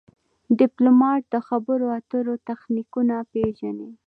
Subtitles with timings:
[0.59, 3.89] ډيپلومات د خبرو اترو تخنیکونه پېژني.